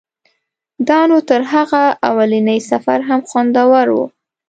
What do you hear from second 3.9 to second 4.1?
و.